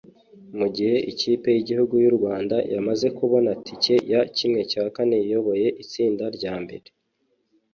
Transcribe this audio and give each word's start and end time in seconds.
Mu 0.57 0.67
gihe 0.75 0.95
ikipe 1.11 1.47
y’igihugu 1.51 1.95
y’u 2.03 2.13
Rwanda 2.17 2.55
yamaze 2.73 3.07
kubona 3.17 3.49
tike 3.65 3.95
ya 4.11 4.21
¼ 5.17 5.17
iyoboye 5.25 5.67
itsinda 5.83 6.25
rya 6.37 6.53
mbere 6.63 6.87